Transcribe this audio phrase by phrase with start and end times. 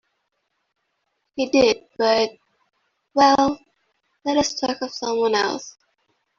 [1.35, 2.31] He did, but—
[3.13, 3.59] well,
[4.25, 5.77] let us talk of some one else.